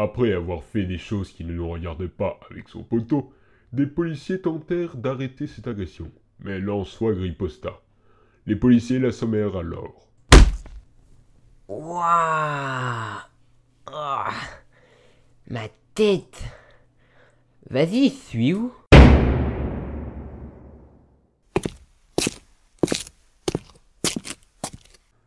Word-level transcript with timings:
Après 0.00 0.32
avoir 0.32 0.62
fait 0.62 0.84
des 0.84 0.96
choses 0.96 1.32
qui 1.32 1.44
ne 1.44 1.54
nous 1.54 1.68
regardaient 1.68 2.06
pas 2.06 2.38
avec 2.52 2.68
son 2.68 2.84
poteau, 2.84 3.32
des 3.72 3.88
policiers 3.88 4.40
tentèrent 4.40 4.96
d'arrêter 4.96 5.48
cette 5.48 5.66
agression, 5.66 6.12
mais 6.38 6.60
Lançois 6.60 7.14
riposta. 7.14 7.80
Les 8.46 8.54
policiers 8.54 9.00
l'assommèrent 9.00 9.56
alors. 9.56 10.08
Waouh 11.66 13.18
Ah. 13.92 14.30
Ma 15.50 15.66
tête 15.96 16.44
Vas-y, 17.68 18.10
suis 18.10 18.54
où? 18.54 18.72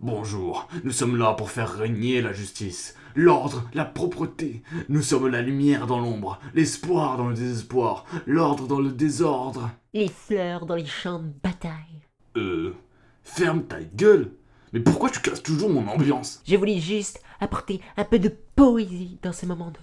Bonjour, 0.00 0.68
nous 0.84 0.92
sommes 0.92 1.16
là 1.16 1.32
pour 1.32 1.50
faire 1.50 1.72
régner 1.72 2.20
la 2.20 2.34
justice, 2.34 2.94
l'ordre, 3.14 3.66
la 3.72 3.86
propreté. 3.86 4.62
Nous 4.90 5.00
sommes 5.00 5.26
la 5.28 5.40
lumière 5.40 5.86
dans 5.86 5.98
l'ombre, 5.98 6.38
l'espoir 6.52 7.16
dans 7.16 7.28
le 7.28 7.34
désespoir, 7.34 8.04
l'ordre 8.26 8.66
dans 8.66 8.78
le 8.78 8.92
désordre. 8.92 9.70
Les 9.94 10.08
fleurs 10.08 10.66
dans 10.66 10.74
les 10.74 10.84
champs 10.84 11.20
de 11.20 11.32
bataille. 11.42 12.02
Euh... 12.36 12.74
Ferme 13.22 13.64
ta 13.64 13.80
gueule 13.80 14.32
Mais 14.74 14.80
pourquoi 14.80 15.08
tu 15.08 15.20
casses 15.20 15.42
toujours 15.42 15.70
mon 15.70 15.88
ambiance? 15.88 16.42
Je 16.46 16.56
voulais 16.56 16.78
juste 16.78 17.22
apporter 17.40 17.80
un 17.96 18.04
peu 18.04 18.18
de 18.18 18.28
poésie 18.54 19.18
dans 19.22 19.32
ce 19.32 19.46
moment 19.46 19.70
de 19.70 19.80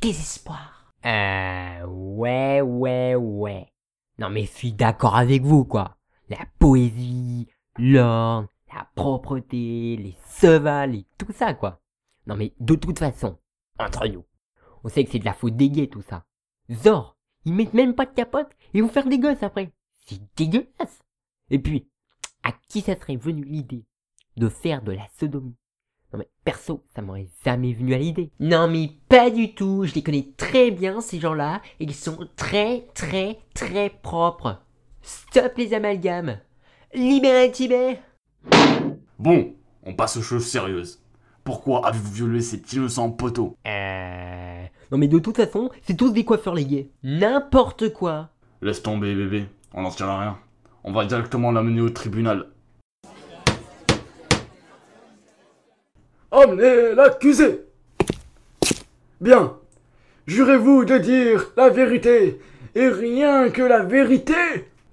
désespoir. 0.00 0.90
Euh, 1.04 1.84
ouais, 1.86 2.62
ouais, 2.62 3.14
ouais. 3.14 3.66
Non 4.18 4.30
mais 4.30 4.46
je 4.46 4.50
suis 4.52 4.72
d'accord 4.72 5.16
avec 5.16 5.42
vous, 5.42 5.66
quoi. 5.66 5.98
La 6.30 6.46
poésie, 6.58 7.46
l'ordre, 7.78 8.48
la 8.80 8.88
propreté, 8.94 9.96
les 9.96 10.16
sevales 10.26 10.94
et 10.94 11.06
tout 11.18 11.32
ça, 11.32 11.52
quoi. 11.52 11.80
Non 12.26 12.36
mais 12.36 12.54
de 12.60 12.74
toute 12.74 12.98
façon, 12.98 13.38
entre 13.78 14.06
nous, 14.08 14.24
on 14.84 14.88
sait 14.88 15.04
que 15.04 15.10
c'est 15.10 15.18
de 15.18 15.24
la 15.24 15.34
faute 15.34 15.56
des 15.56 15.68
gays, 15.68 15.88
tout 15.88 16.02
ça. 16.02 16.24
Zor, 16.72 17.16
ils 17.44 17.52
mettent 17.52 17.74
même 17.74 17.94
pas 17.94 18.06
de 18.06 18.14
capote 18.14 18.50
et 18.72 18.80
vont 18.80 18.88
faire 18.88 19.06
des 19.06 19.18
gosses 19.18 19.42
après. 19.42 19.72
C'est 20.06 20.20
dégueulasse. 20.36 21.00
Et 21.50 21.58
puis, 21.58 21.90
à 22.42 22.52
qui 22.68 22.80
ça 22.80 22.98
serait 22.98 23.16
venu 23.16 23.44
l'idée 23.44 23.84
de 24.36 24.48
faire 24.48 24.82
de 24.82 24.92
la 24.92 25.06
sodomie? 25.18 25.56
Non 26.12 26.18
mais 26.18 26.30
perso, 26.44 26.82
ça 26.94 27.02
m'aurait 27.02 27.28
jamais 27.44 27.74
venu 27.74 27.92
à 27.92 27.98
l'idée. 27.98 28.32
Non 28.40 28.66
mais 28.66 28.92
pas 29.08 29.30
du 29.30 29.54
tout, 29.54 29.84
je 29.84 29.94
les 29.94 30.02
connais 30.02 30.32
très 30.38 30.70
bien 30.70 31.02
ces 31.02 31.20
gens-là 31.20 31.60
et 31.80 31.84
ils 31.84 31.94
sont 31.94 32.26
très 32.34 32.86
très 32.94 33.40
très 33.54 33.90
propres. 33.90 34.62
Stop 35.02 35.58
les 35.58 35.74
amalgames. 35.74 36.40
Libérez 36.94 37.52
Tibet 37.52 38.00
Bon, 39.20 39.52
on 39.84 39.92
passe 39.92 40.16
aux 40.16 40.22
choses 40.22 40.46
sérieuses. 40.46 40.98
Pourquoi 41.44 41.86
avez-vous 41.86 42.10
violé 42.10 42.40
cet 42.40 42.72
innocent 42.72 43.10
poteau 43.10 43.54
Euh... 43.66 44.64
Non 44.90 44.96
mais 44.96 45.08
de 45.08 45.18
toute 45.18 45.36
façon, 45.36 45.68
c'est 45.82 45.94
tous 45.94 46.08
des 46.08 46.24
coiffeurs 46.24 46.54
les 46.54 46.64
gays. 46.64 46.88
N'importe 47.02 47.92
quoi. 47.92 48.30
Laisse 48.62 48.82
tomber 48.82 49.14
bébé, 49.14 49.44
on 49.74 49.82
n'en 49.82 49.90
tient 49.90 50.08
à 50.08 50.18
rien. 50.20 50.38
On 50.84 50.92
va 50.92 51.04
directement 51.04 51.52
l'amener 51.52 51.82
au 51.82 51.90
tribunal. 51.90 52.46
Emmenez 56.30 56.94
l'accusé 56.94 57.66
Bien. 59.20 59.54
Jurez-vous 60.28 60.86
de 60.86 60.96
dire 60.96 61.52
la 61.58 61.68
vérité 61.68 62.40
et 62.74 62.88
rien 62.88 63.50
que 63.50 63.60
la 63.60 63.80
vérité? 63.80 64.32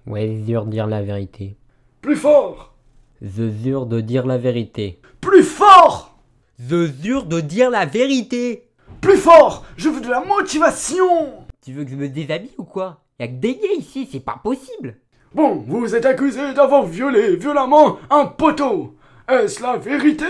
Ouais, 0.05 0.27
dur 0.27 0.65
de 0.65 0.71
dire 0.71 0.87
la 0.87 1.01
vérité. 1.01 1.55
Plus 2.01 2.17
fort 2.17 2.76
The 3.21 3.41
dur 3.41 3.87
de 3.87 3.99
dire 3.99 4.27
la 4.27 4.37
vérité. 4.37 5.01
Plus 5.21 5.41
fort 5.41 6.19
The 6.59 6.87
dur 7.01 7.25
de 7.25 7.39
dire 7.39 7.71
la 7.71 7.85
vérité 7.85 8.69
Plus 9.01 9.17
fort 9.17 9.65
Je 9.75 9.89
veux 9.89 10.01
de 10.01 10.09
la 10.09 10.23
motivation 10.23 11.45
Tu 11.63 11.73
veux 11.73 11.83
que 11.83 11.89
je 11.89 11.95
me 11.95 12.09
déshabille 12.09 12.53
ou 12.59 12.63
quoi? 12.63 13.01
Y'a 13.19 13.27
que 13.27 13.33
des 13.33 13.55
gays 13.55 13.77
ici, 13.79 14.07
c'est 14.11 14.19
pas 14.19 14.39
possible 14.43 14.97
Bon, 15.33 15.55
vous 15.67 15.95
êtes 15.95 16.05
accusé 16.05 16.53
d'avoir 16.53 16.85
violé 16.85 17.35
violemment 17.35 17.97
un 18.11 18.27
poteau. 18.27 18.95
Est-ce 19.27 19.63
la 19.63 19.77
vérité? 19.77 20.25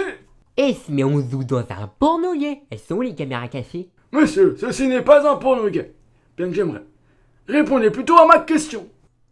Eh, 0.55 0.75
mais 0.87 1.03
on 1.03 1.19
joue 1.19 1.43
dans 1.43 1.57
un 1.57 1.87
porno 1.99 2.33
gay 2.35 2.61
Elles 2.69 2.79
sont 2.79 2.95
où 2.95 3.01
les 3.01 3.15
caméras 3.15 3.49
cachées? 3.49 3.89
Monsieur, 4.13 4.55
ceci 4.57 4.87
n'est 4.87 5.01
pas 5.03 5.29
un 5.29 5.35
porno 5.35 5.69
gay. 5.69 5.93
Bien 6.37 6.47
que 6.47 6.53
j'aimerais. 6.53 6.85
Répondez 7.49 7.91
plutôt 7.91 8.17
à 8.17 8.25
ma 8.25 8.39
question. 8.39 8.87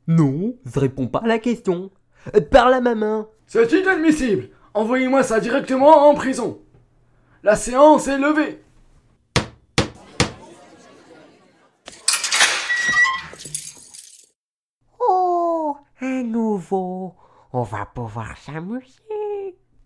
Non, 0.07 0.55
je 0.65 0.79
réponds 0.79 1.07
pas 1.07 1.19
à 1.19 1.27
la 1.27 1.39
question. 1.39 1.89
Euh, 2.35 2.41
parle 2.41 2.73
à 2.73 2.81
ma 2.81 2.95
main 2.95 3.27
C'est 3.47 3.71
inadmissible. 3.71 4.49
Envoyez-moi 4.73 5.23
ça 5.23 5.39
directement 5.39 6.09
en 6.09 6.13
prison. 6.15 6.61
La 7.43 7.55
séance 7.55 8.07
est 8.07 8.17
levée. 8.17 8.61
Oh, 14.99 15.77
un 16.01 16.23
nouveau. 16.23 17.13
On 17.53 17.63
va 17.63 17.85
pouvoir 17.85 18.37
s'amuser. 18.37 19.01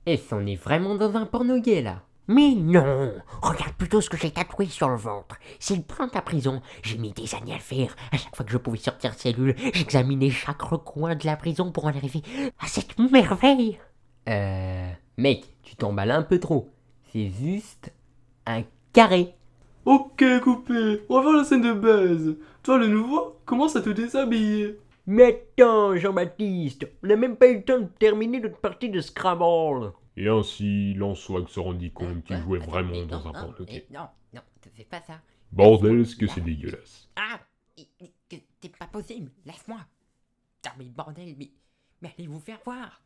Et 0.05 0.19
on 0.31 0.45
est 0.47 0.55
vraiment 0.55 0.95
dans 0.95 1.15
un 1.15 1.25
porno 1.25 1.59
gay 1.59 1.81
là 1.81 2.01
Mais 2.29 2.53
non 2.53 3.11
Regarde 3.41 3.73
plutôt 3.73 4.01
ce 4.01 4.09
que 4.09 4.15
j'ai 4.15 4.29
tatoué 4.29 4.67
sur 4.67 4.87
le 4.87 4.97
ventre. 4.97 5.35
C'est 5.59 5.75
le 5.75 5.81
plan 5.81 6.05
de 6.05 6.11
la 6.13 6.21
prison. 6.21 6.61
J'ai 6.83 6.99
mis 6.99 7.11
des 7.11 7.33
années 7.33 7.53
à 7.53 7.55
le 7.55 7.61
faire. 7.61 7.95
À 8.11 8.17
chaque 8.17 8.35
fois 8.35 8.45
que 8.45 8.51
je 8.51 8.57
pouvais 8.59 8.77
sortir 8.77 9.15
de 9.15 9.19
cellule, 9.19 9.55
j'examinais 9.73 10.29
chaque 10.29 10.61
recoin 10.61 11.15
de 11.15 11.25
la 11.25 11.35
prison 11.35 11.71
pour 11.71 11.85
en 11.85 11.87
arriver 11.87 12.21
à 12.59 12.67
cette 12.67 12.99
merveille. 12.99 13.79
Euh... 14.29 14.91
Mec, 15.17 15.43
tu 15.63 15.75
t'emballes 15.75 16.11
un 16.11 16.21
peu 16.21 16.39
trop. 16.39 16.69
C'est 17.11 17.31
juste 17.31 17.91
un 18.45 18.61
carré. 18.93 19.33
Ok, 19.85 20.23
coupé, 20.43 21.01
on 21.09 21.15
va 21.15 21.23
faire 21.23 21.37
la 21.37 21.43
scène 21.43 21.61
de 21.61 21.73
base. 21.73 22.35
Toi, 22.61 22.77
le 22.77 22.89
nouveau, 22.89 23.39
commence 23.43 23.75
à 23.75 23.81
te 23.81 23.89
déshabiller. 23.89 24.77
Mais 25.07 25.43
attends, 25.57 25.95
Jean-Baptiste, 25.95 26.85
on 27.03 27.07
n'a 27.07 27.15
même 27.15 27.37
pas 27.37 27.47
eu 27.47 27.55
le 27.55 27.63
temps 27.63 27.79
de 27.79 27.87
terminer 27.97 28.39
notre 28.39 28.59
partie 28.59 28.89
de 28.89 29.01
Scrabble. 29.01 29.93
Et 30.19 30.27
ainsi, 30.27 30.93
Lançois 30.95 31.45
se 31.47 31.61
rendit 31.61 31.91
compte 31.91 32.25
qu'il 32.25 32.35
jouait 32.41 32.59
vraiment 32.59 33.05
dans 33.05 33.25
un 33.25 33.55
gay. 33.63 33.87
Non, 33.89 34.09
non, 34.33 34.41
c'est 34.75 34.83
pas 34.83 34.99
ça. 35.01 35.21
Bordel, 35.53 36.05
ce 36.05 36.17
que 36.17 36.27
c'est 36.27 36.41
dégueulasse? 36.41 37.07
Ah 37.15 37.39
C'est 38.61 38.77
pas 38.77 38.87
possible, 38.87 39.31
laisse-moi. 39.45 39.79
Ah 40.67 40.73
mais 40.77 40.89
bordel, 40.89 41.35
mais, 41.37 41.49
mais 42.01 42.13
allez 42.17 42.27
vous 42.27 42.41
faire 42.41 42.59
voir. 42.65 43.01